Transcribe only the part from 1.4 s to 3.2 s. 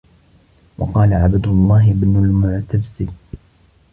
اللَّهِ بْنُ الْمُعْتَزِّ